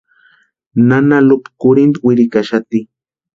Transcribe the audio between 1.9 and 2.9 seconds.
wirikaxati.